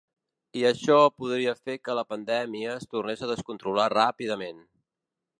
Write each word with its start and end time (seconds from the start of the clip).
I 0.59 0.63
això 0.67 0.95
podria 1.23 1.51
fer 1.67 1.75
que 1.83 1.95
la 1.99 2.05
pandèmia 2.13 2.71
es 2.77 2.89
tornés 2.93 3.21
a 3.27 3.29
descontrolar 3.33 3.85
ràpidament. 3.95 4.65